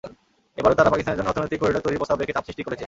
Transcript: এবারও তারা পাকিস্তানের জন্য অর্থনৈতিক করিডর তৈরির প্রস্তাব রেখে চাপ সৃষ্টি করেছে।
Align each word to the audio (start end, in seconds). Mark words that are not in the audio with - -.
এবারও 0.59 0.77
তারা 0.79 0.91
পাকিস্তানের 0.93 1.17
জন্য 1.19 1.29
অর্থনৈতিক 1.31 1.59
করিডর 1.61 1.83
তৈরির 1.85 1.99
প্রস্তাব 2.01 2.17
রেখে 2.19 2.35
চাপ 2.35 2.45
সৃষ্টি 2.47 2.63
করেছে। 2.63 2.79